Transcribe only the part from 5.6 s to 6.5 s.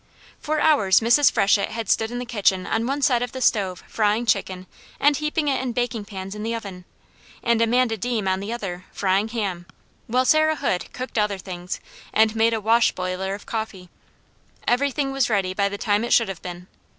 in baking pans in